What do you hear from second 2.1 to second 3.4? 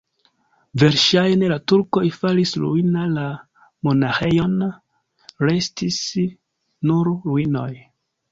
faris ruina la